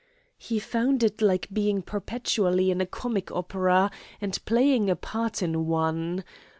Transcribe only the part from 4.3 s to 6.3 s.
playing a part in one.